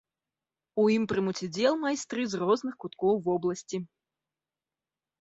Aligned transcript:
У 0.83 0.85
ім 0.93 1.03
прымуць 1.11 1.35
удзел 1.49 1.77
майстры 1.85 2.21
з 2.33 2.41
розных 2.47 2.73
куткоў 2.87 3.23
вобласці. 3.31 3.85